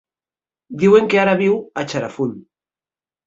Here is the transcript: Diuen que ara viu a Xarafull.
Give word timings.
Diuen 0.83 1.09
que 1.11 1.19
ara 1.23 1.35
viu 1.41 1.59
a 1.81 1.85
Xarafull. 1.93 2.33